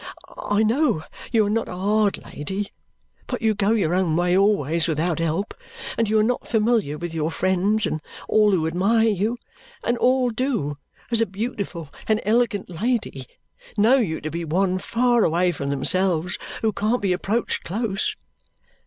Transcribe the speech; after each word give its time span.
I 0.49 0.63
know 0.63 1.03
you 1.31 1.45
are 1.45 1.49
not 1.51 1.67
a 1.67 1.75
hard 1.75 2.17
lady, 2.25 2.71
but 3.27 3.43
you 3.43 3.53
go 3.53 3.69
your 3.69 3.93
own 3.93 4.15
way 4.15 4.35
always 4.35 4.87
without 4.87 5.19
help, 5.19 5.53
and 5.95 6.09
you 6.09 6.17
are 6.17 6.23
not 6.23 6.47
familiar 6.47 6.97
with 6.97 7.13
your 7.13 7.29
friends; 7.29 7.85
and 7.85 8.01
all 8.27 8.49
who 8.49 8.65
admire 8.65 9.09
you 9.09 9.37
and 9.83 9.99
all 9.99 10.31
do 10.31 10.79
as 11.11 11.21
a 11.21 11.27
beautiful 11.27 11.93
and 12.07 12.19
elegant 12.25 12.67
lady, 12.67 13.27
know 13.77 13.97
you 13.97 14.19
to 14.21 14.31
be 14.31 14.43
one 14.43 14.79
far 14.79 15.23
away 15.23 15.51
from 15.51 15.69
themselves 15.69 16.39
who 16.63 16.73
can't 16.73 17.03
be 17.03 17.13
approached 17.13 17.63
close. 17.63 18.15